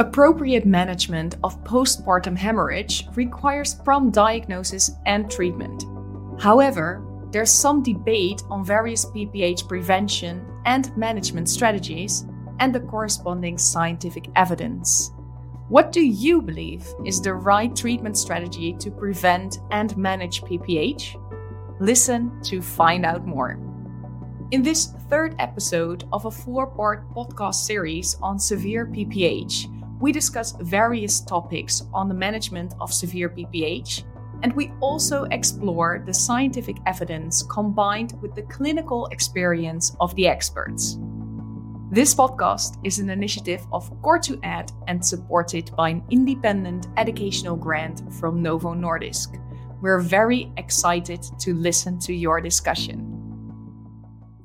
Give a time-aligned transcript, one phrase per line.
[0.00, 5.84] Appropriate management of postpartum hemorrhage requires prompt diagnosis and treatment.
[6.40, 12.24] However, there's some debate on various PPH prevention and management strategies
[12.60, 15.12] and the corresponding scientific evidence.
[15.68, 21.20] What do you believe is the right treatment strategy to prevent and manage PPH?
[21.78, 23.60] Listen to find out more.
[24.50, 30.56] In this third episode of a four part podcast series on severe PPH, we discuss
[30.60, 34.04] various topics on the management of severe PPH,
[34.42, 40.98] and we also explore the scientific evidence combined with the clinical experience of the experts.
[41.92, 48.40] This podcast is an initiative of COR2ED and supported by an independent educational grant from
[48.40, 49.36] Novo Nordisk.
[49.82, 53.06] We're very excited to listen to your discussion.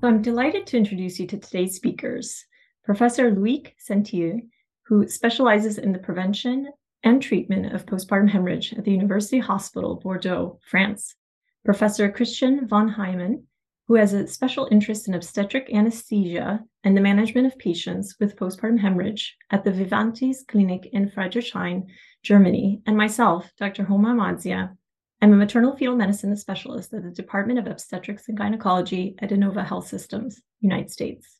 [0.03, 2.45] I'm delighted to introduce you to today's speakers
[2.83, 4.41] Professor Loïc Sentilhes,
[4.87, 6.69] who specializes in the prevention
[7.03, 11.15] and treatment of postpartum hemorrhage at the University Hospital Bordeaux, France.
[11.63, 13.43] Professor Christian von Heymann,
[13.87, 18.79] who has a special interest in obstetric anesthesia and the management of patients with postpartum
[18.79, 21.87] hemorrhage at the Vivantes Clinic in Friedrichshain,
[22.23, 23.83] Germany, and myself, Dr.
[23.83, 24.75] Homa Ahmadzia.
[25.21, 29.65] I'm a maternal fetal medicine specialist at the Department of Obstetrics and Gynecology at Inova
[29.65, 31.39] Health Systems, United States.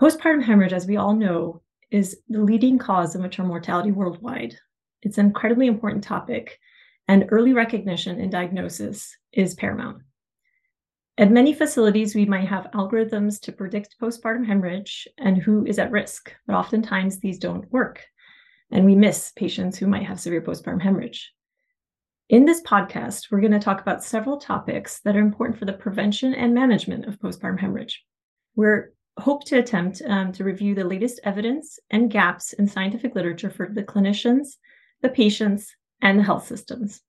[0.00, 4.56] Postpartum hemorrhage, as we all know, is the leading cause of maternal mortality worldwide.
[5.02, 6.58] It's an incredibly important topic,
[7.08, 10.02] and early recognition and diagnosis is paramount.
[11.18, 15.90] At many facilities, we might have algorithms to predict postpartum hemorrhage and who is at
[15.90, 18.04] risk, but oftentimes these don't work,
[18.70, 21.32] and we miss patients who might have severe postpartum hemorrhage.
[22.28, 25.72] In this podcast, we're going to talk about several topics that are important for the
[25.72, 28.04] prevention and management of postpartum hemorrhage.
[28.56, 33.50] We're hope to attempt um, to review the latest evidence and gaps in scientific literature
[33.50, 34.56] for the clinicians,
[35.02, 37.00] the patients, and the health systems.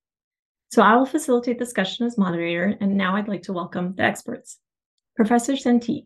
[0.69, 4.57] So I will facilitate discussion as moderator, and now I'd like to welcome the experts.
[5.15, 6.05] Professor Sentilhes,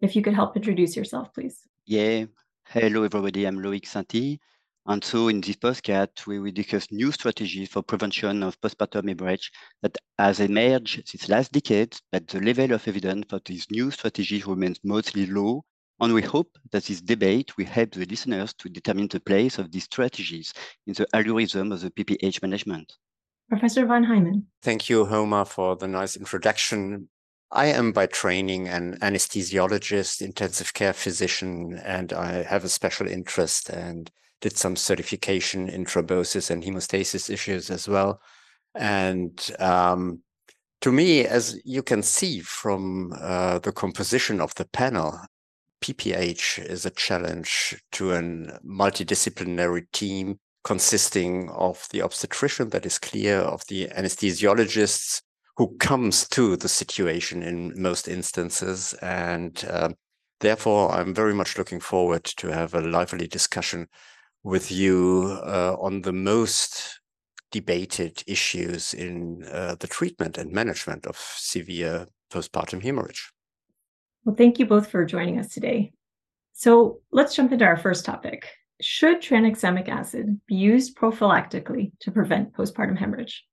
[0.00, 1.58] if you could help introduce yourself, please.
[1.86, 2.26] Yeah.
[2.66, 3.44] Hello, everybody.
[3.44, 4.38] I'm Loïc Sentilhes.
[4.86, 9.52] And so in this podcast, we will discuss new strategies for prevention of postpartum hemorrhage
[9.82, 14.46] that has emerged this last decade, but the level of evidence for these new strategies
[14.46, 15.62] remains mostly low.
[16.00, 19.70] And we hope that this debate will help the listeners to determine the place of
[19.70, 20.54] these strategies
[20.86, 22.94] in the algorithm of the PPH management.
[23.50, 24.44] Professor Van Heymann.
[24.62, 27.10] Thank you, Homa, for the nice introduction.
[27.52, 33.68] I am by training an anesthesiologist, intensive care physician, and I have a special interest
[33.68, 34.10] and
[34.40, 38.20] did some certification in thrombosis and hemostasis issues as well.
[38.74, 40.22] And um,
[40.80, 45.20] to me, as you can see from uh, the composition of the panel,
[45.82, 53.38] PPH is a challenge to a multidisciplinary team consisting of the obstetrician, that is clear,
[53.38, 55.22] of the anesthesiologists
[55.56, 58.92] who comes to the situation in most instances.
[59.02, 59.90] And uh,
[60.40, 63.88] therefore, I'm very much looking forward to have a lively discussion
[64.42, 67.00] with you uh, on the most
[67.50, 73.30] debated issues in uh, the treatment and management of severe postpartum hemorrhage.
[74.24, 75.92] Well, thank you both for joining us today.
[76.52, 78.46] So let's jump into our first topic
[78.80, 83.44] should tranexamic acid be used prophylactically to prevent postpartum hemorrhage?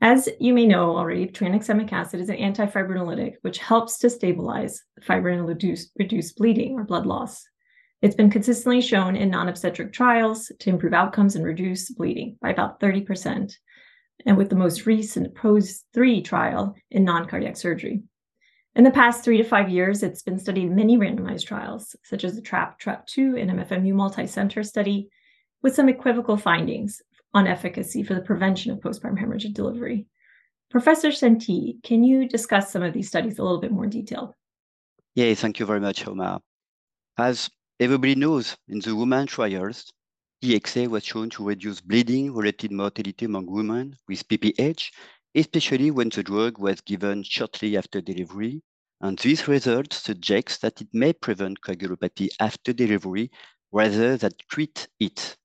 [0.00, 5.38] As you may know already, tranexamic acid is an antifibrinolytic which helps to stabilize fibrin
[5.38, 7.44] and reduce, reduce bleeding or blood loss.
[8.02, 12.50] It's been consistently shown in non obstetric trials to improve outcomes and reduce bleeding by
[12.50, 13.54] about 30%,
[14.26, 18.02] and with the most recent PROSE 3 trial in non cardiac surgery.
[18.76, 22.24] In the past three to five years, it's been studied in many randomized trials, such
[22.24, 25.08] as the TRAP, TRAP2, and MFMU multi-center study,
[25.62, 27.00] with some equivocal findings
[27.32, 30.06] on efficacy for the prevention of postpartum hemorrhage delivery.
[30.70, 34.34] Professor Sentilhes, can you discuss some of these studies a little bit more in detail?
[35.14, 36.40] Yeah, thank you very much, Homa.
[37.16, 37.48] As
[37.80, 39.92] everybody knows, in the woman trials,
[40.42, 44.90] TXA was shown to reduce bleeding-related mortality among women with PPH
[45.34, 48.62] especially when the drug was given shortly after delivery.
[49.00, 53.30] And this result suggests that it may prevent coagulopathy after delivery
[53.72, 55.36] rather than treat it.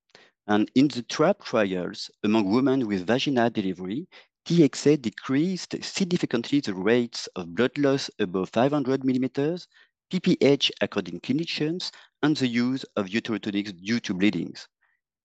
[0.46, 4.06] And in the TRAP trials, among women with vaginal delivery,
[4.46, 9.66] TXA decreased significantly the rates of blood loss above 500 millimeters,
[10.12, 11.90] PPH according clinicians,
[12.22, 14.68] and the use of uterotonics due to bleedings.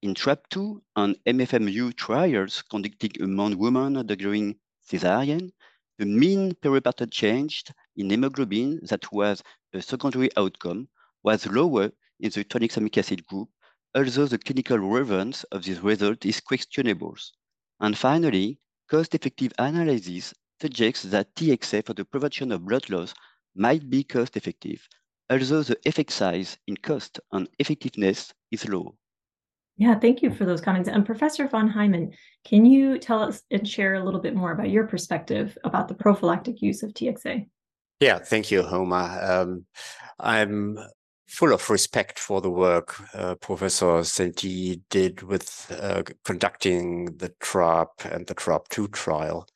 [0.01, 5.51] In TRAP2 and MFMU trials conducted among women undergoing cesarean,
[5.97, 7.63] the mean peripartum change
[7.95, 9.41] in hemoglobin that was
[9.73, 10.87] a secondary outcome
[11.23, 13.49] was lower in the tranexamic acid group
[13.95, 17.15] although the clinical relevance of this result is questionable.
[17.79, 18.59] And finally,
[18.89, 23.13] cost-effective analysis suggests that TXA for the prevention of blood loss
[23.55, 24.85] might be cost-effective,
[25.29, 28.95] although the effect size in cost and effectiveness is low.
[29.77, 30.87] Yeah, thank you for those comments.
[30.87, 32.13] And Professor von Heymann,
[32.45, 35.95] can you tell us and share a little bit more about your perspective about the
[35.95, 37.47] prophylactic use of TXA?
[37.99, 39.19] Yeah, thank you, Homa.
[39.21, 39.65] Um,
[40.19, 40.77] I'm
[41.27, 47.89] full of respect for the work uh, Professor Sentilhes did with uh, conducting the TRAP
[48.05, 49.47] and the TRAP2 trial.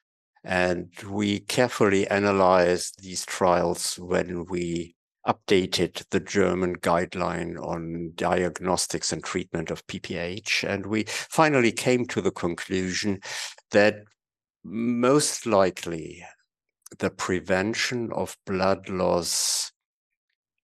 [0.44, 4.96] And we carefully analyzed these trials when we
[5.28, 10.64] updated the German guideline on diagnostics and treatment of PPH.
[10.68, 13.20] And we finally came to the conclusion
[13.72, 14.04] that
[14.64, 16.26] most likely
[16.98, 19.72] the prevention of blood loss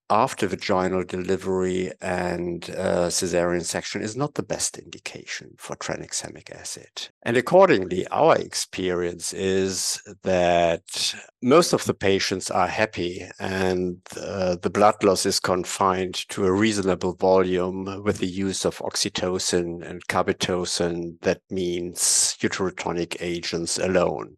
[0.09, 7.09] after vaginal delivery and uh, cesarean section is not the best indication for tranexamic acid.
[7.23, 14.69] And accordingly, our experience is that most of the patients are happy and uh, the
[14.69, 21.19] blood loss is confined to a reasonable volume with the use of oxytocin and carbetocin.
[21.21, 24.37] That means uterotonic agents alone.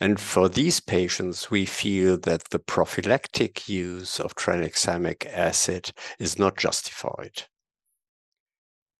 [0.00, 5.90] And for these patients, we feel that the prophylactic use of tranexamic acid
[6.20, 7.42] is not justified.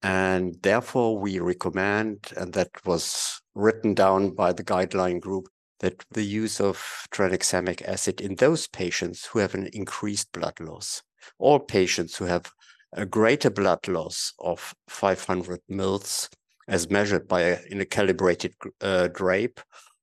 [0.03, 5.49] And therefore, we recommend, and that was written down by the guideline group,
[5.81, 11.03] that the use of tranexamic acid in those patients who have an increased blood loss,
[11.39, 12.51] or patients who have
[12.93, 16.29] a greater blood loss of 500 mils
[16.67, 19.61] as measured by a, in a calibrated uh, drape,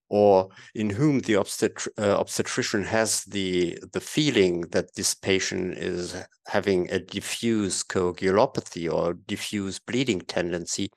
[0.10, 6.16] or in whom the obstetri uh, obstetrician has the the feeling that this patient is
[6.48, 10.90] having a diffuse coagulopathy or diffuse bleeding tendency,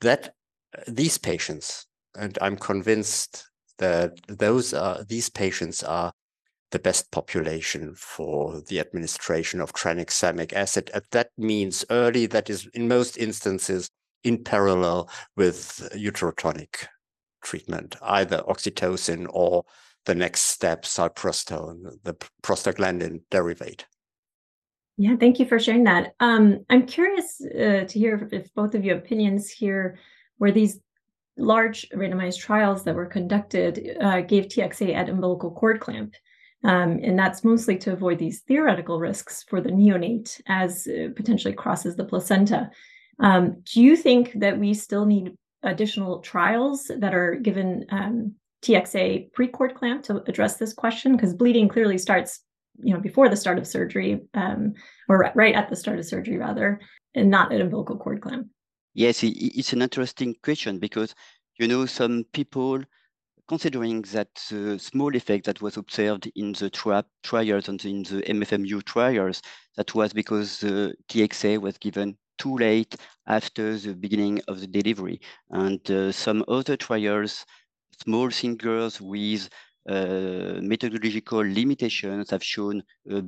[0.00, 0.34] that
[0.76, 1.86] uh, these patients,
[2.16, 3.48] and I'm convinced
[3.78, 6.12] that those are these patients are
[6.72, 10.90] the best population for the administration of tranexamic acid.
[10.92, 13.88] And that means early, that is in most instances
[14.24, 16.86] in parallel with uterotonic
[17.42, 19.64] treatment, either oxytocin or
[20.04, 23.86] the next step, sulprostone, the prostaglandin derivate.
[24.98, 26.14] Yeah, thank you for sharing that.
[26.20, 29.98] Um, I'm curious uh, to hear if both of your opinions here
[30.38, 30.80] were these
[31.36, 36.14] large randomized trials that were conducted uh, gave TXA at umbilical cord clamp.
[36.64, 41.96] Um, and that's mostly to avoid these theoretical risks for the neonate as potentially crosses
[41.96, 42.70] the placenta.
[43.18, 45.36] Um, do you think that we still need
[45.66, 51.12] additional trials that are given um, TXA pre-cord clamp to address this question?
[51.12, 52.40] Because bleeding clearly starts,
[52.78, 54.72] you know, before the start of surgery, um,
[55.08, 56.80] or right at the start of surgery, rather,
[57.14, 58.48] and not at umbilical cord clamp.
[58.94, 61.14] Yes, it's an interesting question because
[61.58, 62.82] you know some people
[63.48, 68.22] considering that the small effect that was observed in the TRAP trials and in the
[68.22, 69.42] MFMU trials,
[69.76, 72.94] that was because the TXA was given too late
[73.26, 75.20] after the beginning of the delivery.
[75.50, 77.44] And uh, some other trials,
[78.02, 79.48] small singers with
[79.88, 83.22] uh, methodological limitations have shown uh,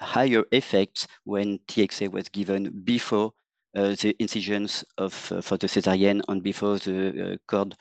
[0.00, 3.32] higher effects when TXA was given before
[3.76, 7.76] uh, the incisions of uh, for the cesarean and before the uh, cord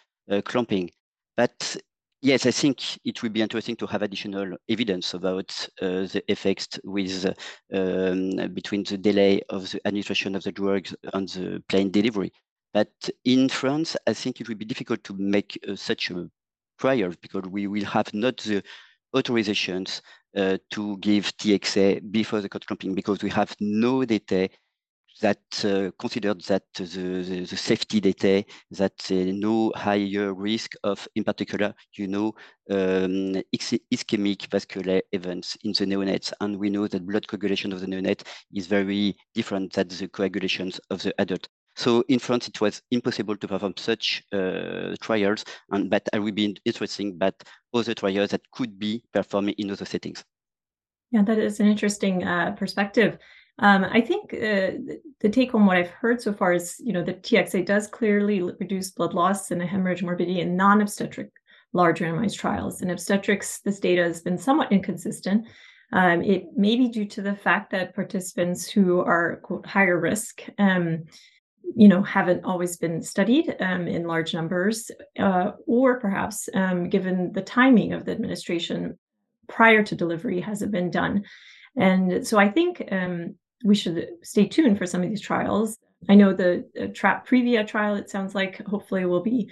[0.46, 0.92] clamping.
[1.36, 1.78] But
[2.22, 6.80] yes, I think it will be interesting to have additional evidence about uh, the effects
[6.84, 7.26] with
[7.74, 12.32] um, between the delay of the administration of the drugs and the plain delivery.
[12.74, 16.30] But in France, I think it will be difficult to make uh, such a
[16.80, 18.64] trial because we will have not the
[19.16, 20.02] authorizations
[20.36, 24.50] uh, to give TXA before the cord clamping because we have no data
[25.22, 31.08] that uh, considered that the, the, the, safety data, that uh, no higher risk of,
[31.16, 32.34] in particular, you know,
[32.70, 36.32] um, ischemic vascular events in the neonates.
[36.42, 38.24] And we know that blood coagulation of the neonate
[38.54, 41.48] is very different than the coagulations of the adult.
[41.76, 46.36] So in France, it was impossible to perform such uh, trials, and but I would
[46.36, 47.42] be interesting, but
[47.74, 50.26] other trials that could be performed in other settings.
[51.12, 53.18] Yeah, that is an interesting uh, perspective.
[53.60, 57.04] Um, I think uh, the take home what I've heard so far is, you know,
[57.04, 61.30] the TXA does clearly reduce blood loss and hemorrhage morbidity in non-obstetric
[61.74, 62.82] large randomized trials.
[62.82, 65.46] In obstetrics, this data has been somewhat inconsistent.
[65.92, 70.42] Um, it may be due to the fact that participants who are quote, higher risk,
[70.58, 71.04] um,
[71.76, 74.90] you know, haven't always been studied um, in large numbers,
[75.20, 78.98] uh, or perhaps um, given the timing of the administration
[79.48, 81.24] prior to delivery hasn't been done.
[81.76, 85.78] And so I think um, we should stay tuned for some of these trials.
[86.08, 89.52] I know the TRAP Previa trial, it sounds like hopefully will be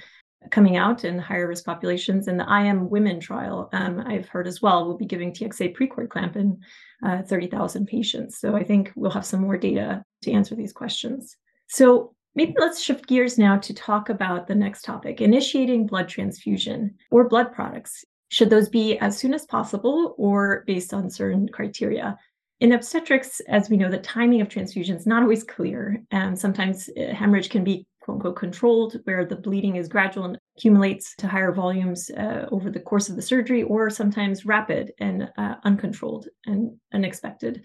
[0.51, 2.27] coming out in higher risk populations.
[2.27, 5.73] And the I Am Women trial, um, I've heard as well, will be giving TXA
[5.73, 6.59] precord clamp in
[7.05, 8.39] uh, 30,000 patients.
[8.39, 11.35] So I think we'll have some more data to answer these questions.
[11.67, 16.95] So maybe let's shift gears now to talk about the next topic initiating blood transfusion
[17.11, 18.05] or blood products.
[18.29, 22.17] Should those be as soon as possible or based on certain criteria?
[22.59, 26.01] In obstetrics, as we know, the timing of transfusion is not always clear.
[26.11, 30.39] And sometimes uh, hemorrhage can be quote unquote controlled, where the bleeding is gradual and
[30.57, 35.29] accumulates to higher volumes uh, over the course of the surgery, or sometimes rapid and
[35.37, 37.61] uh, uncontrolled and unexpected.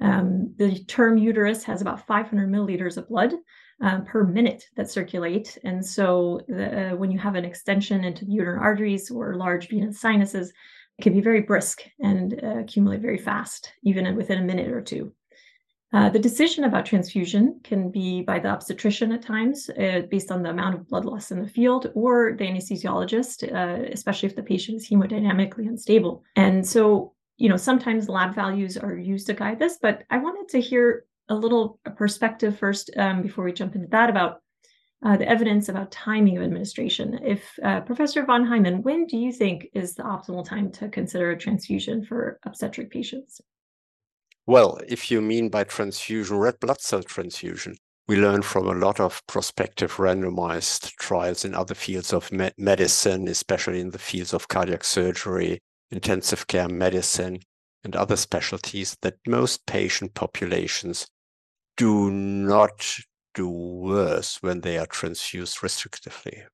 [0.00, 3.34] Um, the term uterus has about 500 milliliters of blood
[3.82, 5.56] um, per minute that circulate.
[5.62, 9.68] And so the, uh, when you have an extension into the uterine arteries or large
[9.68, 10.52] venous sinuses,
[11.00, 15.12] can be very brisk and uh, accumulate very fast, even within a minute or two.
[15.94, 20.42] Uh, the decision about transfusion can be by the obstetrician at times, uh, based on
[20.42, 24.42] the amount of blood loss in the field, or the anesthesiologist, uh, especially if the
[24.42, 26.24] patient is hemodynamically unstable.
[26.34, 30.48] And so, you know, sometimes lab values are used to guide this, but I wanted
[30.52, 34.40] to hear a little perspective first um, before we jump into that about
[35.04, 37.18] uh, the evidence about timing of administration.
[37.24, 41.30] If uh, Professor von Heymann, when do you think is the optimal time to consider
[41.30, 43.40] a transfusion for obstetric patients?
[44.46, 47.76] Well, if you mean by transfusion, red blood cell transfusion,
[48.08, 53.28] we learn from a lot of prospective randomized trials in other fields of me medicine,
[53.28, 57.38] especially in the fields of cardiac surgery, intensive care medicine,
[57.84, 61.06] and other specialties, that most patient populations
[61.76, 62.96] do not
[63.34, 66.44] do worse when they are transfused restrictively.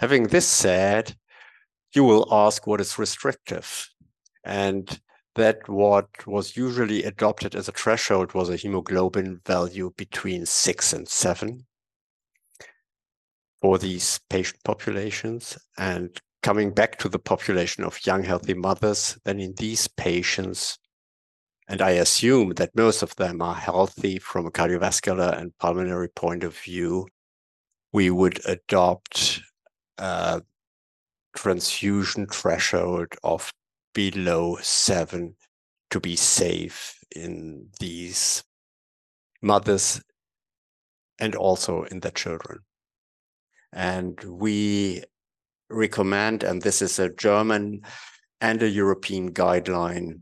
[0.00, 1.16] Having this said,
[1.94, 3.88] you will ask what is restrictive.
[4.44, 5.00] And
[5.34, 11.06] that what was usually adopted as a threshold was a hemoglobin value between six and
[11.08, 11.66] seven
[13.60, 15.58] for these patient populations.
[15.78, 20.78] And coming back to the population of young, healthy mothers, then in these patients,
[21.68, 26.44] and I assume that most of them are healthy from a cardiovascular and pulmonary point
[26.44, 27.08] of view,
[27.92, 29.40] we would adopt
[29.98, 30.42] a
[31.36, 33.52] transfusion threshold of
[33.94, 35.34] below seven
[35.90, 38.44] to be safe in these
[39.42, 40.00] mothers
[41.18, 42.58] and also in the children.
[43.72, 45.02] And we
[45.68, 47.82] recommend, and this is a German
[48.40, 50.20] and a European guideline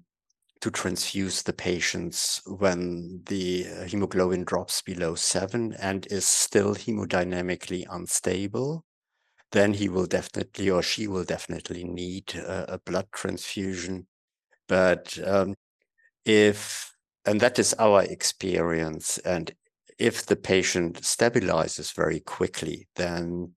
[0.64, 8.82] to transfuse the patients when the hemoglobin drops below seven and is still hemodynamically unstable
[9.52, 14.06] then he will definitely or she will definitely need a, a blood transfusion.
[14.66, 15.54] But um,
[16.24, 19.52] if, and that is our experience, and
[19.98, 23.52] if the patient stabilizes very quickly, then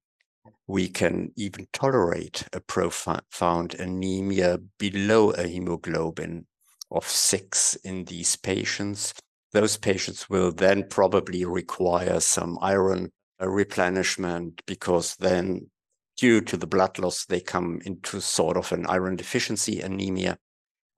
[0.67, 6.45] we can even tolerate a profound anemia below a hemoglobin
[6.91, 9.13] of six in these patients.
[9.53, 15.69] Those patients will then probably require some iron uh, replenishment because then
[16.17, 20.37] due to the blood loss, they come into sort of an iron deficiency anemia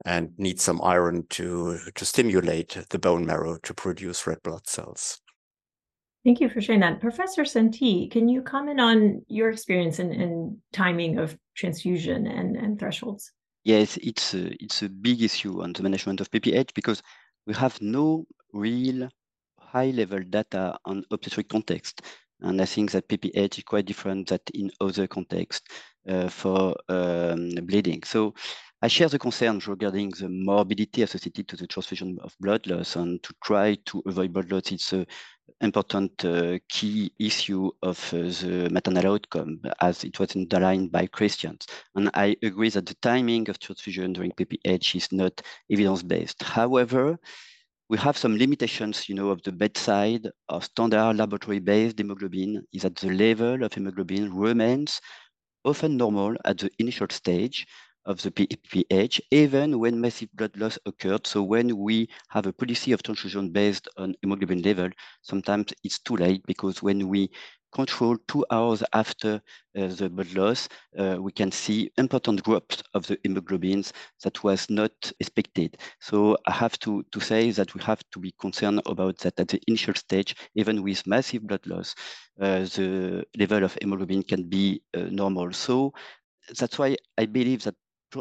[0.06, 5.20] and need some iron to, to stimulate the bone marrow to produce red blood cells.
[6.24, 7.00] Thank you for sharing that.
[7.00, 13.32] Professor Sentilhes, can you comment on your experience and, timing of transfusion and, and thresholds?
[13.64, 17.02] Yes, it's a, it's a big issue on the management of PPH because
[17.46, 19.10] we have no real
[19.60, 22.02] high level data on obstetric context.
[22.42, 25.68] And I think that PPH is quite different than in other contexts
[26.08, 28.04] uh, for um, bleeding.
[28.04, 28.34] So
[28.82, 33.22] I share the concerns regarding the morbidity associated to the transfusion of blood loss and
[33.24, 34.72] to try to avoid blood loss.
[34.72, 35.06] It's an
[35.60, 41.68] important uh, key issue of uh, the maternal outcome as it was underlined by Christians.
[41.94, 46.42] And I agree that the timing of transfusion during PPH is not evidence-based.
[46.42, 47.20] However,
[47.90, 52.96] we have some limitations, you know, of the bedside of standard laboratory-based hemoglobin is that
[52.96, 55.02] the level of hemoglobin remains
[55.66, 57.68] often normal at the initial stage
[58.10, 61.28] of the PPH, even when massive blood loss occurred.
[61.28, 64.90] So when we have a policy of transfusion based on hemoglobin level,
[65.22, 67.30] sometimes it's too late because when we
[67.72, 69.36] control two hours after
[69.78, 73.92] uh, the blood loss, uh, we can see important drops of the hemoglobins
[74.24, 75.78] that was not expected.
[76.02, 79.50] So I have to, to say that we have to be concerned about that at
[79.50, 81.94] the initial stage, even with massive blood loss,
[82.42, 85.54] uh, the level of hemoglobin can be uh, normal.
[85.54, 85.94] So
[86.60, 87.76] that's why I believe that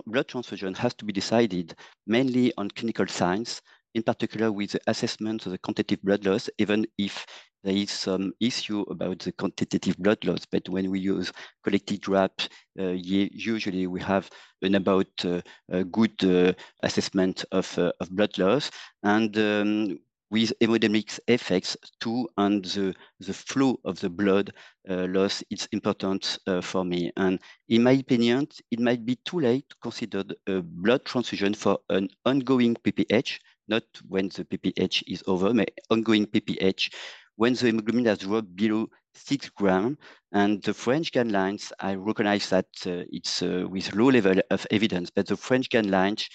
[0.07, 1.75] blood transfusion has to be decided
[2.07, 3.61] mainly on clinical signs
[3.95, 7.26] in particular with the assessment of the quantitative blood loss, even if
[7.64, 10.47] there is some issue about the quantitative blood loss.
[10.50, 11.33] But when we use
[11.64, 12.33] collected drop,
[12.78, 14.30] uh, usually we have
[14.62, 15.40] an about uh,
[15.71, 16.52] a good uh,
[16.83, 18.71] assessment of, uh, of blood loss.
[19.02, 19.99] And um,
[20.30, 24.52] with hemodynamics effects too and the, the flow of the blood
[24.88, 27.11] uh, loss is important uh, for me.
[27.16, 31.78] And in my opinion, it might be too late to consider a blood transfusion for
[31.88, 36.90] an ongoing PPH, not when the PPH is over, but ongoing PPH,
[37.37, 39.97] when the hemoglobin has dropped below six grams.
[40.32, 45.11] And the French guidelines, I recognize that uh, it's uh, with low level of evidence,
[45.11, 46.28] but the French guidelines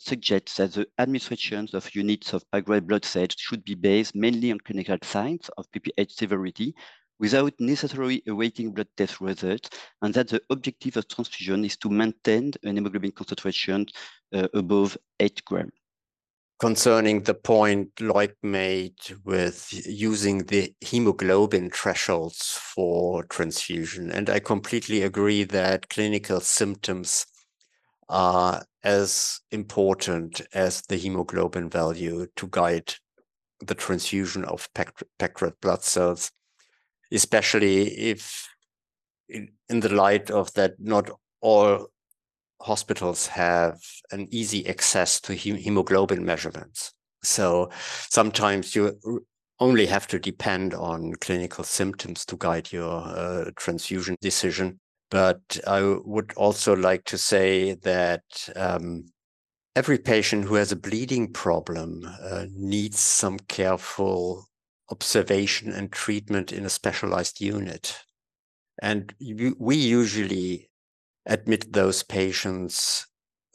[0.00, 4.58] suggests that the administration of units of high-grade blood cells should be based mainly on
[4.60, 6.74] clinical signs of PPH severity
[7.18, 9.68] without necessarily awaiting blood test results,
[10.00, 13.84] and that the objective of transfusion is to maintain an hemoglobin concentration
[14.34, 15.72] uh, above 8 grams.
[16.58, 25.02] Concerning the point Lloyd made with using the hemoglobin thresholds for transfusion, and I completely
[25.02, 27.26] agree that clinical symptoms
[28.10, 32.92] are as important as the hemoglobin value to guide
[33.60, 34.68] the transfusion of
[35.40, 36.30] red blood cells,
[37.12, 38.48] especially if
[39.28, 41.86] in, in the light of that not all
[42.60, 46.92] hospitals have an easy access to hemoglobin measurements.
[47.22, 47.70] So
[48.08, 48.98] sometimes you
[49.60, 54.80] only have to depend on clinical symptoms to guide your uh, transfusion decision.
[55.10, 58.22] But I would also like to say that
[58.54, 59.06] um,
[59.74, 64.46] every patient who has a bleeding problem uh, needs some careful
[64.90, 67.96] observation and treatment in a specialized unit.
[68.82, 70.70] And we usually
[71.26, 73.06] admit those patients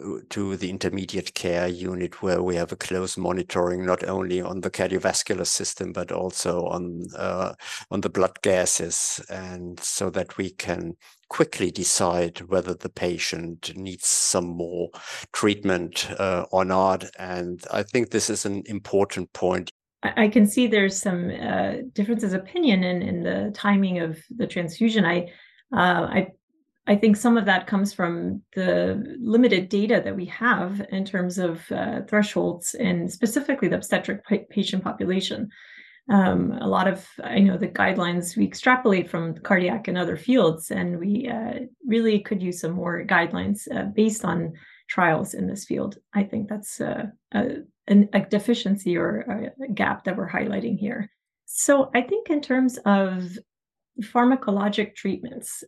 [0.03, 4.61] uh, to the intermediate care unit where we have a close monitoring not only on
[4.61, 7.53] the cardiovascular system but also on uh,
[7.91, 10.95] on the blood gases and so that we can
[11.29, 14.89] quickly decide whether the patient needs some more
[15.33, 19.71] treatment uh, or not and i think this is an important point
[20.15, 24.45] I can see there's some uh, differences of opinion in, in the timing of the
[24.45, 25.03] transfusion.
[25.03, 25.31] I
[25.73, 26.27] uh, I
[26.87, 31.39] I think some of that comes from the limited data that we have in terms
[31.39, 35.49] of uh, thresholds and specifically the obstetric patient population.
[36.09, 40.69] Um, a lot of, I know the guidelines we extrapolate from cardiac and other fields,
[40.69, 44.53] and we uh, really could use some more guidelines uh, based on
[44.87, 45.97] trials in this field.
[46.13, 51.09] I think that's uh, a, a deficiency or a gap that we're highlighting here.
[51.45, 53.37] So I think in terms of
[54.01, 55.63] pharmacologic treatments,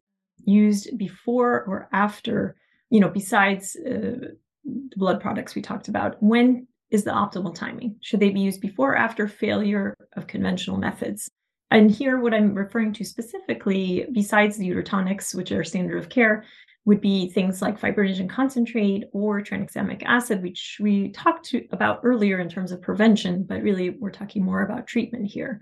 [0.46, 2.56] used before or after,
[2.90, 4.30] you know, besides uh,
[4.64, 6.22] the blood products we talked about?
[6.22, 7.96] When is the optimal timing?
[8.02, 11.30] Should they be used before or after failure of conventional methods?
[11.70, 16.46] And here, what I'm referring to specifically, besides the uterotonics, which are standard of care,
[16.86, 22.40] would be things like fibrinogen concentrate or tranexamic acid, which we talked to, about earlier
[22.40, 25.62] in terms of prevention, but really we're talking more about treatment here.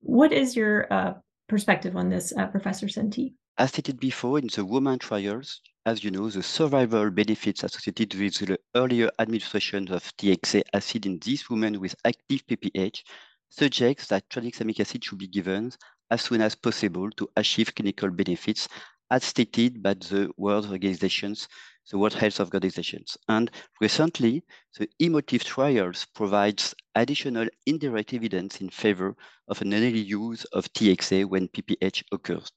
[0.00, 1.14] What is your uh,
[1.48, 3.34] perspective on this, uh, Professor Sentilhes?
[3.60, 8.38] As stated before, in the woman trials, as you know, the survival benefits associated with
[8.38, 13.02] the earlier administration of TXA acid in these women with active PPH
[13.50, 15.72] suggests that tranexamic acid should be given
[16.10, 18.66] as soon as possible to achieve clinical benefits
[19.10, 21.46] as stated by the World Organizations,
[21.90, 23.18] the World Health Organizations.
[23.28, 24.42] And recently,
[24.78, 29.14] the E-MOTIVE trials provides additional indirect evidence in favor
[29.48, 32.50] of an early use of TXA when PPH occurs.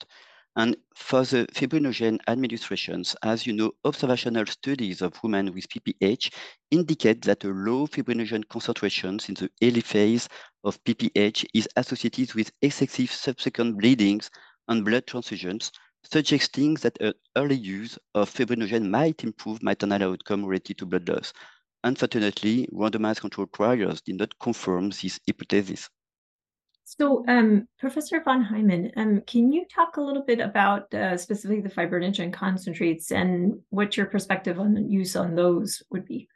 [0.55, 6.33] And for the fibrinogen administrations, as you know, observational studies of women with PPH
[6.71, 10.27] indicate that a low fibrinogen concentrations in the early phase
[10.63, 14.29] of PPH is associated with excessive subsequent bleedings
[14.67, 15.71] and blood transfusions,
[16.03, 21.33] suggesting that an early use of fibrinogen might improve maternal outcome related to blood loss.
[21.83, 25.89] Unfortunately, randomized controlled trials did not confirm this hypothesis.
[26.85, 31.61] So, um, Professor von Heymann, um, can you talk a little bit about uh, specifically
[31.61, 36.27] the fibrinogen concentrates and what your perspective on use on those would be?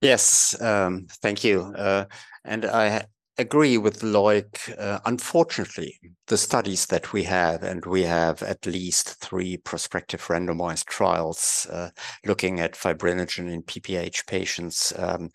[0.00, 1.62] Yes, um, thank you.
[1.76, 2.06] Uh,
[2.44, 3.04] and I
[3.36, 4.78] agree with Loic.
[4.78, 5.98] Uh, unfortunately,
[6.28, 11.90] the studies that we have, and we have at least three prospective randomized trials uh,
[12.24, 15.30] looking at fibrinogen in PPH patients, um,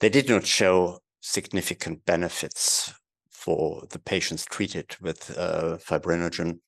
[0.00, 2.92] they did not show significant benefits
[3.48, 6.58] for the patients treated with uh, fibrinogen.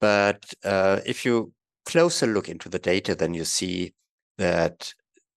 [0.00, 1.52] But uh, if you
[1.84, 3.94] closer look into the data, then you see
[4.38, 4.94] that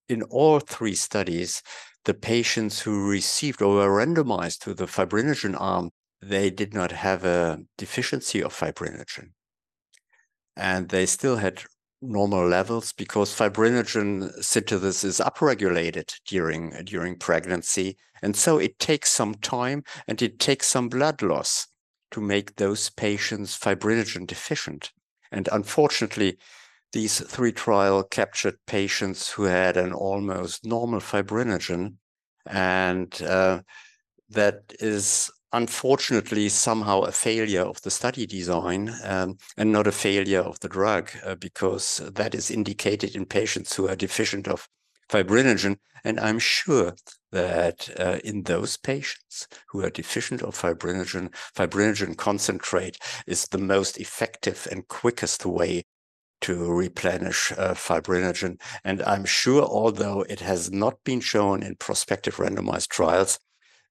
[0.07, 1.63] in all three studies,
[2.03, 5.89] the patients who received or were randomized to the fibrinogen arm,
[6.21, 9.29] they did not have a deficiency of fibrinogen.
[10.55, 11.63] And they still had
[12.07, 17.97] normal levels because fibrinogen synthesis is upregulated during, during pregnancy.
[18.21, 21.67] And so it takes some time and it takes some blood loss
[22.11, 24.91] to make those patients fibrinogen deficient.
[25.31, 26.37] And unfortunately,
[26.93, 31.95] these three trial captured patients who had an almost normal fibrinogen.
[32.45, 33.61] And uh,
[34.29, 40.41] that is unfortunately somehow a failure of the study design um, and not a failure
[40.41, 44.67] of the drug uh, because that is indicated in patients who are deficient of
[45.09, 45.77] fibrinogen.
[46.03, 46.93] And I'm sure
[47.31, 53.99] that uh, in those patients who are deficient of fibrinogen, fibrinogen concentrate is the most
[53.99, 55.83] effective and quickest way
[56.41, 58.59] to replenish uh, fibrinogen.
[58.83, 63.39] And I'm sure, although it has not been shown in prospective randomized trials,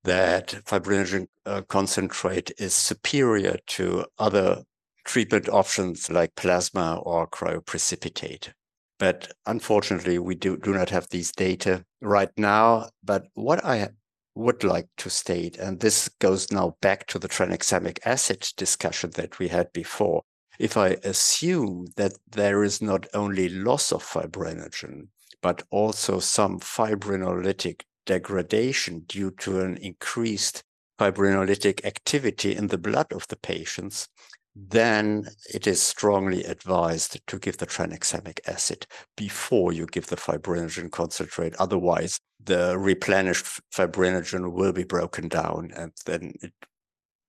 [0.04, 4.62] that fibrinogen uh, concentrate is superior to other
[5.04, 8.52] treatment options like plasma or cryoprecipitate.
[8.98, 12.88] But unfortunately, we do, do not have these data right now.
[13.02, 13.88] But what I
[14.34, 19.38] would like to state, and this goes now back to the tranexamic acid discussion that
[19.38, 20.22] we had before.
[20.58, 25.08] If I assume that there is not only loss of fibrinogen,
[25.42, 30.62] but also some fibrinolytic degradation due to an increased
[30.98, 34.08] fibrinolytic activity in the blood of the patients,
[34.54, 38.86] then it is strongly advised to give the tranexamic acid
[39.16, 41.54] before you give the fibrinogen concentrate.
[41.56, 46.52] Otherwise, the replenished fibrinogen will be broken down and then it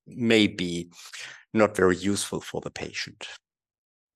[0.06, 0.88] may be
[1.52, 3.26] not very useful for the patient.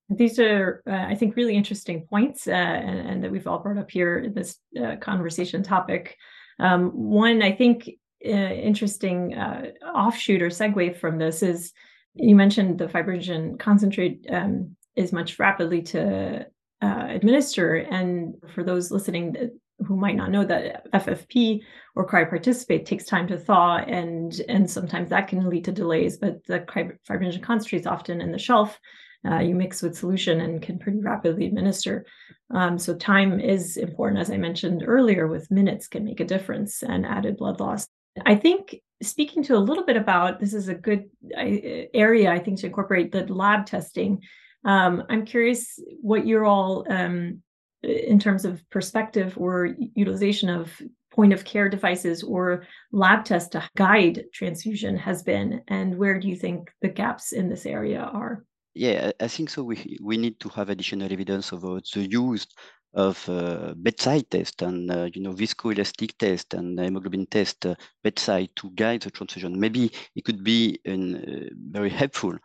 [0.08, 3.78] These are, uh, I think, really interesting points, uh, and, and, that we've all brought
[3.78, 6.16] up here in this uh, conversation topic.
[6.60, 7.90] Um, one, I think,
[8.24, 11.72] uh, interesting uh, offshoot or segue from this is
[12.14, 16.46] you mentioned the fibrinogen concentrate um, is much rapidly to
[16.82, 17.76] uh, administer.
[17.76, 19.50] And for those listening
[19.86, 21.60] who might not know that FFP
[21.94, 26.18] or cryoprecipitate takes time to thaw, and and sometimes that can lead to delays.
[26.18, 26.60] But the
[27.08, 28.78] fibrinogen concentrate is often in the shelf.
[29.26, 32.06] Uh, you mix with solution and can pretty rapidly administer.
[32.52, 35.28] Um, so time is important, as I mentioned earlier.
[35.28, 37.86] With minutes can make a difference and added blood loss.
[38.26, 42.58] I think speaking to a little bit about this is a good area I think
[42.60, 44.22] to incorporate the lab testing.
[44.64, 47.42] Um, I'm curious what you're all um,
[47.82, 50.70] in terms of perspective or utilization of
[51.10, 56.28] point of care devices or lab tests to guide transfusion has been, and where do
[56.28, 58.44] you think the gaps in this area are?
[58.74, 59.64] Yeah, I think so.
[59.64, 62.46] We we need to have additional evidence about the use
[62.94, 68.50] of uh, bedside test and uh, you know viscoelastic test and hemoglobin test uh, bedside
[68.56, 69.58] to guide the transfusion.
[69.58, 72.36] Maybe it could be an, uh, very helpful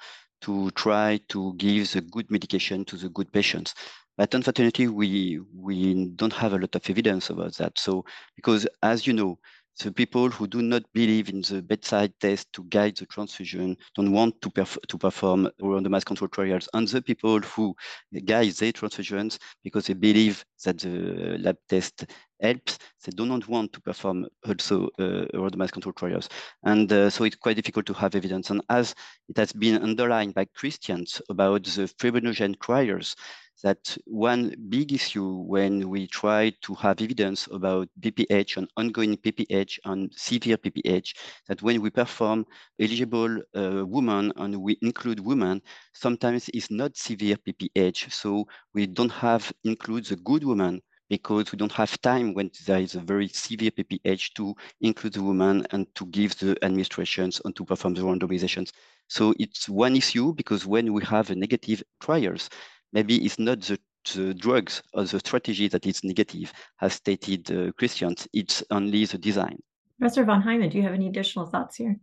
[0.41, 3.73] to try to give the good medication to the good patients.
[4.17, 7.77] But unfortunately, we we don't have a lot of evidence about that.
[7.77, 8.03] So
[8.35, 9.37] because as you know,
[9.79, 14.11] the people who do not believe in the bedside test to guide the transfusion don't
[14.11, 16.69] want to, perf to perform randomized control trials.
[16.73, 17.75] And the people who
[18.23, 22.05] guide their transfusions because they believe that the lab test
[22.41, 26.29] helps, they do not want to perform also uh, randomized control trials.
[26.63, 28.49] And uh, so it's quite difficult to have evidence.
[28.49, 28.95] And as
[29.27, 33.15] it has been underlined by Christians about the fibrinogen trials,
[33.63, 39.79] that one big issue when we try to have evidence about PPH and ongoing PPH
[39.85, 41.13] and severe PPH,
[41.47, 42.45] that when we perform
[42.79, 45.61] eligible uh, women and we include women,
[45.93, 48.11] sometimes it's not severe PPH.
[48.11, 52.79] So we don't have include the good woman because we don't have time when there
[52.79, 57.55] is a very severe PPH to include the woman and to give the administrations and
[57.55, 58.71] to perform the randomizations.
[59.07, 62.49] So it's one issue because when we have a negative trials,
[62.95, 63.77] maybe it's not the,
[64.15, 69.19] the drugs or the strategy that is negative, as stated uh, Christians, it's only the
[69.19, 69.59] design.
[69.99, 71.97] Professor von Heymann, do you have any additional thoughts here?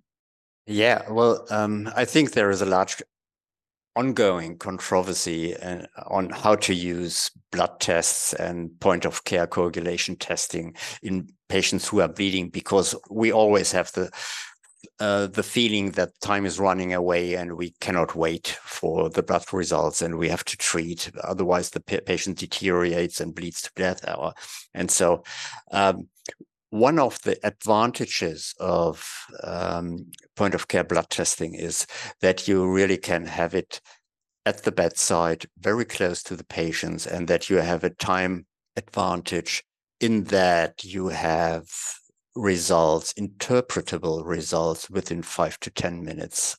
[0.67, 3.03] Yeah, well, um, I think there is a large
[3.97, 10.75] ongoing controversy uh, on how to use blood tests and point of care coagulation testing
[11.03, 14.11] in patients who are bleeding because we always have the
[15.03, 19.45] uh, the feeling that time is running away and we cannot wait for the blood
[19.53, 24.33] results and we have to treat otherwise the patient deteriorates and bleeds to death hour
[24.75, 25.25] and so
[25.73, 26.09] um,
[26.71, 29.05] one of the advantages of
[29.43, 31.85] um, point of care blood testing is
[32.21, 33.81] that you really can have it
[34.47, 39.65] at the bedside very close to the patients and that you have a time advantage
[39.99, 41.67] in that you have
[42.35, 46.57] results, interpretable results within five to 10 minutes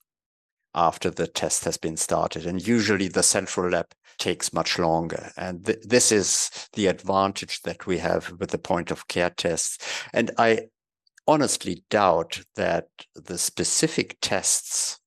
[0.76, 2.46] after the test has been started.
[2.46, 5.32] And usually the central lab takes much longer.
[5.38, 9.78] And th- this is the advantage that we have with the point of care tests.
[10.14, 10.68] And I
[11.28, 15.00] honestly doubt that the specific tests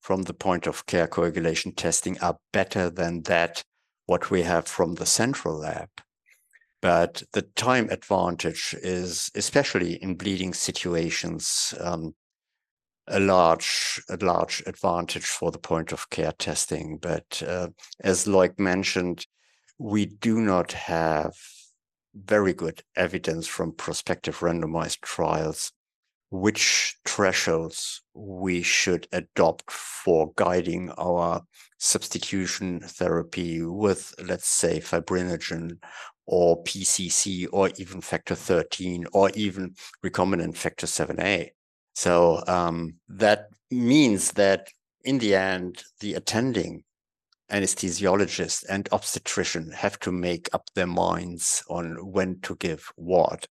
[0.00, 3.62] from the point of care coagulation testing are better than that
[4.06, 5.88] what we have from the central lab.
[6.82, 12.14] But the time advantage is, especially in bleeding situations, um,
[13.06, 16.96] a large a large advantage for the point of care testing.
[16.98, 17.68] But uh,
[18.00, 19.26] as Loic mentioned,
[19.78, 21.34] we do not have
[22.14, 25.72] very good evidence from prospective randomized trials
[26.30, 31.42] which thresholds we should adopt for guiding our
[31.78, 35.78] substitution therapy with, let's say, fibrinogen
[36.32, 41.50] or PCC or even factor 13 or even recombinant factor 7A.
[41.96, 44.68] So um, that means that
[45.04, 46.84] in the end, the attending
[47.50, 53.48] anesthesiologist and obstetrician have to make up their minds on when to give what.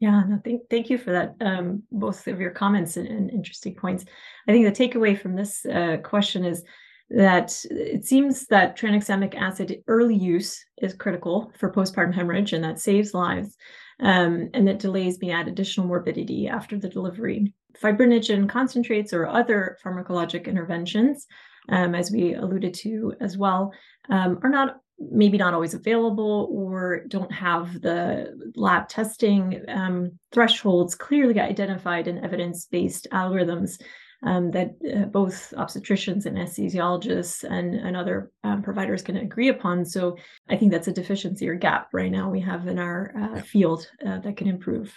[0.00, 1.36] Yeah, no, thank, thank you for that.
[1.40, 4.04] Um, both of your comments and, and, interesting points.
[4.48, 6.64] I think the takeaway from this uh, question is
[7.10, 12.80] that it seems that tranexamic acid early use is critical for postpartum hemorrhage and that
[12.80, 13.56] saves lives
[14.00, 17.52] um, and that delays may add additional morbidity after the delivery.
[17.80, 21.26] Fibrinogen concentrates or other pharmacologic interventions,
[21.68, 23.72] um, as we alluded to as well,
[24.08, 30.94] um, are not maybe not always available or don't have the lab testing um, thresholds
[30.94, 33.78] clearly identified in evidence-based algorithms
[34.22, 39.84] um, that uh, both obstetricians and anesthesiologists and, and other um, providers can agree upon.
[39.84, 40.16] So
[40.48, 43.88] I think that's a deficiency or gap right now we have in our uh, field
[44.06, 44.92] uh, that can improve.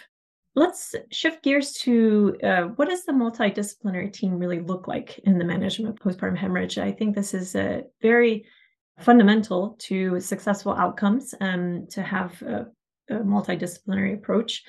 [0.56, 5.44] Let's shift gears to uh, what does the multidisciplinary team really look like in the
[5.44, 6.76] management of postpartum hemorrhage?
[6.76, 8.46] I think this is a very
[8.98, 12.66] fundamental to successful outcomes um, to have a,
[13.10, 14.64] a multidisciplinary approach.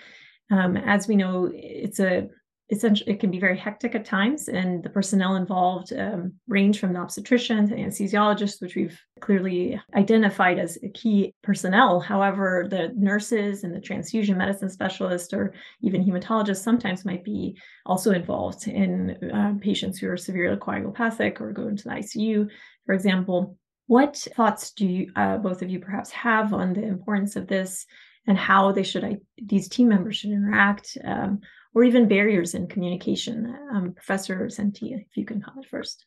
[0.52, 2.28] Um, as we know, it's a
[2.72, 6.94] essentially it can be very hectic at times and the personnel involved um, range from
[6.94, 12.00] the obstetrician to anesthesiologists which we've clearly identified as key personnel.
[12.00, 18.12] However the nurses and the transfusion medicine specialist or even hematologists sometimes might be also
[18.12, 22.50] involved in uh, patients who are severely coagulopathic or go into the icu
[22.86, 23.58] for example.
[23.88, 27.86] What thoughts do you, uh, both of you perhaps have on the importance of this
[28.28, 31.42] and how they should these team members should interact um,
[31.74, 33.56] or even barriers in communication.
[33.74, 36.06] Um, Professor Sentilhes, if you can comment first.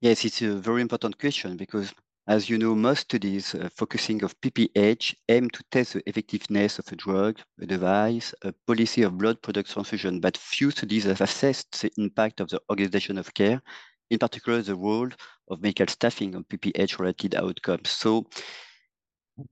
[0.00, 1.92] Yes, it's a very important question because,
[2.28, 6.86] as you know, most studies uh, focusing of PPH aim to test the effectiveness of
[6.92, 11.80] a drug, a device, a policy of blood product transfusion, but few studies have assessed
[11.80, 13.60] the impact of the organization of care,
[14.10, 15.08] in particular the role
[15.48, 17.90] of medical staffing on PPH-related outcomes.
[17.90, 18.26] So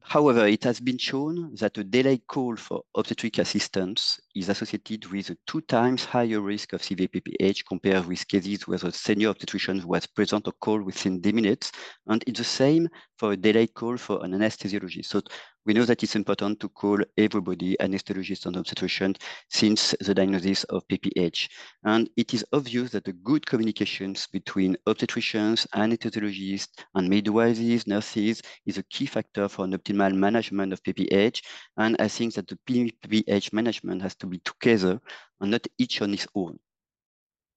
[0.02, 5.30] However, it has been shown that a delayed call for obstetric assistance is associated with
[5.30, 10.06] a two times higher risk of CVPPH compared with cases where the senior obstetrician was
[10.06, 11.70] present or called within the minutes.
[12.06, 15.06] And it's the same for a delayed call for an anesthesiologist.
[15.06, 15.22] So
[15.66, 19.14] we know that it's important to call everybody, anesthesiologists and obstetrician
[19.50, 21.48] since the diagnosis of PPH.
[21.84, 28.78] And it is obvious that the good communications between obstetricians, anesthesiologists, and midwives, nurses, is
[28.78, 31.42] a key factor for an optimal management of PPH.
[31.76, 35.00] And I think that the PPH management has to be together
[35.40, 36.58] and not each on its own.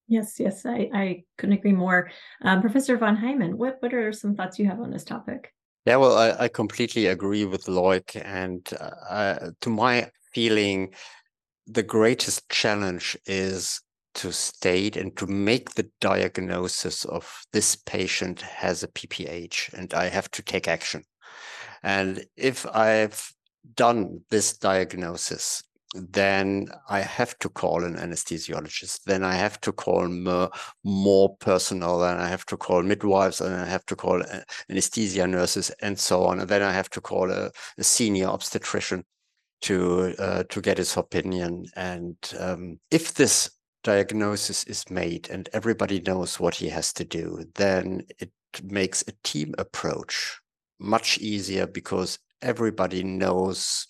[0.08, 2.10] Yes, yes, I, I couldn't agree more.
[2.42, 5.54] Um, Professor von Heymann, what, what are some thoughts you have on this topic?
[5.90, 8.16] Yeah, well, I, I completely agree with Loic.
[8.24, 10.94] And uh, to my feeling,
[11.66, 13.82] the greatest challenge is
[14.14, 20.10] to state and to make the diagnosis of this patient has a PPH and I
[20.10, 21.06] have to take action.
[21.82, 23.28] And if I've
[23.74, 25.64] done this diagnosis
[25.96, 29.02] then I have to call an anesthesiologist.
[29.06, 30.08] Then I have to call
[30.84, 35.26] more, personnel, and I have to call midwives, and I have to call uh, anesthesia
[35.26, 36.40] nurses, and so on.
[36.40, 39.04] And then I have to call a, a senior obstetrician
[39.62, 41.66] to uh, to get his opinion.
[41.76, 43.50] And um, if this
[43.84, 48.32] diagnosis is made and everybody knows what he has to do, then it
[48.64, 50.40] makes a team approach
[50.80, 53.88] much easier because everybody knows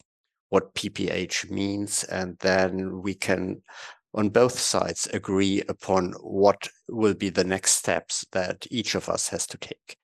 [0.49, 3.61] what PPH means, and then we can,
[4.13, 9.29] on both sides, agree upon what will be the next steps that each of us
[9.29, 9.97] has to take.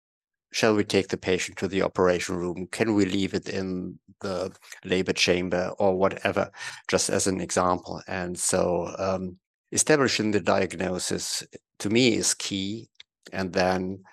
[0.56, 2.68] shall we take the patient to the operation room?
[2.72, 4.56] Can we leave it in the
[4.86, 6.50] labor chamber or whatever,
[6.88, 8.02] just as an example?
[8.08, 9.38] And so um,
[9.74, 11.44] establishing the diagnosis
[11.80, 12.90] to me is key.
[13.34, 14.04] And then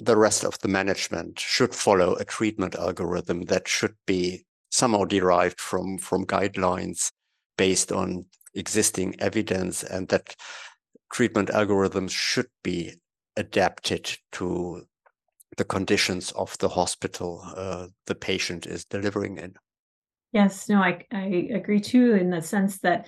[0.00, 4.45] the rest of the management should follow a treatment algorithm that should be
[4.76, 7.10] somehow derived from, from guidelines
[7.56, 10.36] based on existing evidence and that
[11.12, 12.92] treatment algorithms should be
[13.36, 14.82] adapted to
[15.56, 19.54] the conditions of the hospital uh, the patient is delivering in.
[20.32, 23.06] Yes, no, I, I agree too, in the sense that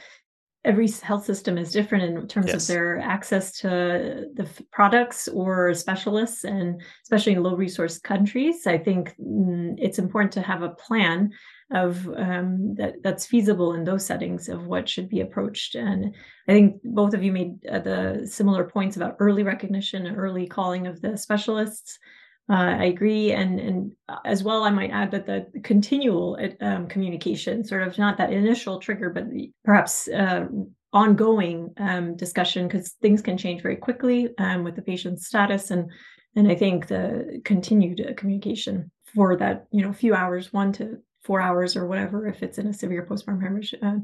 [0.64, 2.62] every health system is different in terms yes.
[2.62, 8.66] of their access to the products or specialists, and especially in low resource countries.
[8.66, 11.32] I think mm, it's important to have a plan
[11.70, 15.74] of um, that that's feasible in those settings of what should be approached.
[15.74, 16.14] And
[16.48, 20.46] I think both of you made uh, the similar points about early recognition, and early
[20.46, 21.98] calling of the specialists.
[22.50, 26.86] Uh, I agree, and and uh, as well, I might add that the continual um,
[26.86, 30.46] communication, sort of not that initial trigger, but the, perhaps uh,
[30.94, 35.90] ongoing um, discussion, because things can change very quickly um, with the patient's status, and
[36.36, 40.98] and I think the continued uh, communication for that you know few hours, one to
[41.24, 43.98] four hours or whatever, if it's in a severe postpartum hemorrhage, uh,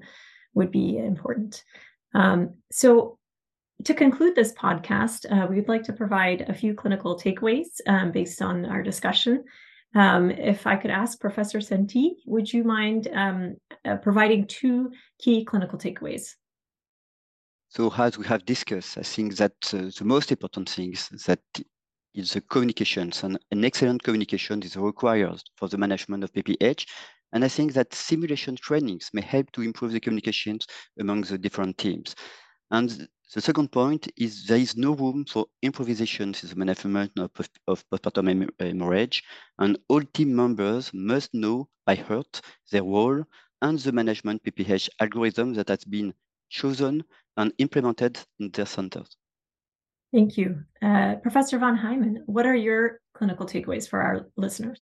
[0.52, 1.64] would be important.
[2.14, 3.18] Um, so
[3.82, 8.12] to conclude this podcast, uh, we would like to provide a few clinical takeaways um,
[8.12, 9.44] based on our discussion.
[9.94, 15.44] Um, if I could ask Professor Sentilhes, would you mind um, uh, providing two key
[15.44, 16.34] clinical takeaways?
[17.68, 21.40] So, as we have discussed, I think that uh, the most important thing is that
[22.14, 26.87] is the communications, and an excellent communication is required for the management of PPH.
[27.32, 30.66] And I think that simulation trainings may help to improve the communications
[31.00, 32.14] among the different teams.
[32.70, 37.30] And the second point is there is no room for improvisation in the management of,
[37.66, 39.22] of postpartum hemorrhage,
[39.58, 43.24] and all team members must know by heart their role
[43.62, 46.12] and the management PPH algorithm that has been
[46.50, 47.02] chosen
[47.37, 49.16] and implemented in their centers.
[50.12, 50.62] Thank you.
[50.80, 54.80] Uh, Professor von Heymann, what are your clinical takeaways for our listeners?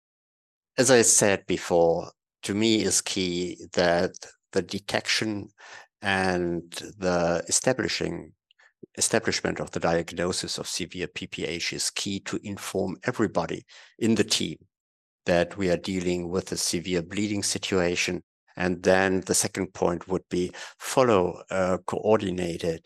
[0.76, 2.10] As I said before,
[2.42, 4.12] to me is key that
[4.52, 5.48] the detection
[6.02, 8.32] and the establishing
[8.96, 13.64] establishment of the diagnosis of severe PPH is key to inform everybody
[13.98, 14.56] in the team
[15.24, 18.22] that we are dealing with a severe bleeding situation.
[18.56, 22.84] And then the second point would be follow a coordinated,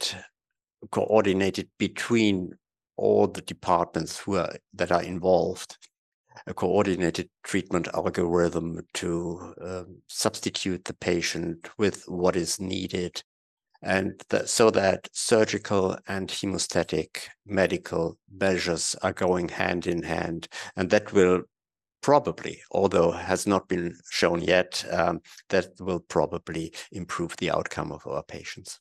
[0.93, 2.53] coordinated between
[2.97, 5.77] all the departments who are that are involved
[6.47, 13.23] a coordinated treatment algorithm to um, substitute the patient with what is needed.
[13.83, 20.49] And that, so that surgical and hemostatic medical measures are going hand in hand.
[20.77, 21.43] And that will
[22.03, 28.07] probably although has not been shown yet um, that will probably improve the outcome of
[28.07, 28.79] our patients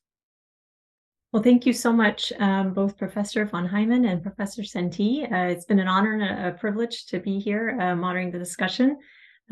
[1.36, 5.30] well, thank you so much, um, both Professor von Heymann and Professor Sentilhes.
[5.30, 8.40] Uh, it's been an honor and a, a privilege to be here uh, moderating the
[8.40, 8.98] discussion.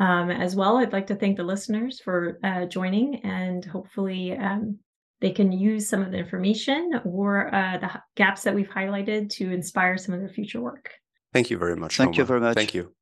[0.00, 4.78] Um, as well, I'd like to thank the listeners for uh, joining, and hopefully um,
[5.20, 9.52] they can use some of the information or uh, the gaps that we've highlighted to
[9.52, 10.90] inspire some of their future work.
[11.34, 11.98] Thank you very much.
[11.98, 12.54] Thank you very much.
[12.54, 12.94] Thank you.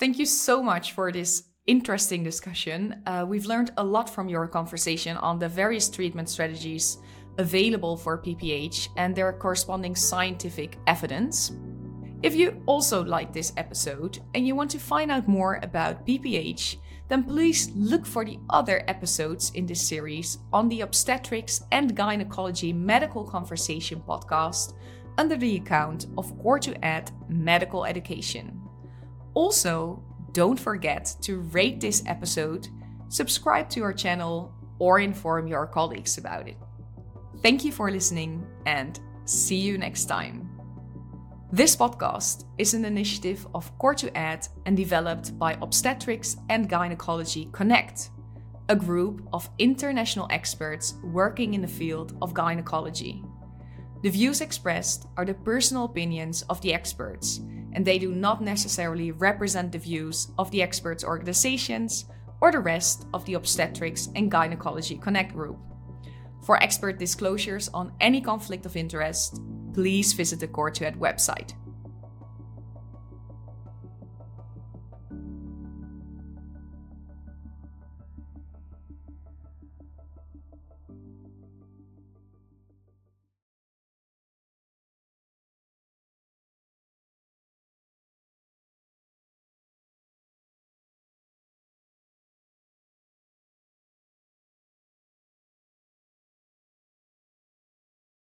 [0.00, 3.00] Thank you so much for this interesting discussion.
[3.06, 6.98] Uh, we've learned a lot from your conversation on the various treatment strategies
[7.38, 11.52] available for PPH and their corresponding scientific evidence.
[12.22, 16.76] If you also like this episode and you want to find out more about PPH,
[17.08, 22.72] then please look for the other episodes in this series on the Obstetrics and Gynecology
[22.72, 24.74] Medical Conversation podcast
[25.18, 28.60] under the account of COR2ED Medical Education.
[29.34, 32.68] Also, don't forget to rate this episode,
[33.08, 36.56] subscribe to our channel, or inform your colleagues about it.
[37.46, 40.50] Thank you for listening and see you next time.
[41.52, 48.10] This podcast is an initiative of COR2ED and developed by Obstetrics and Gynecology Connect,
[48.68, 53.22] a group of international experts working in the field of gynecology.
[54.02, 57.42] The views expressed are the personal opinions of the experts,
[57.74, 62.06] and they do not necessarily represent the views of the experts' organizations
[62.40, 65.60] or the rest of the Obstetrics and Gynecology Connect group.
[66.42, 69.40] For expert disclosures on any conflict of interest,
[69.72, 71.54] please visit the COR2ED website.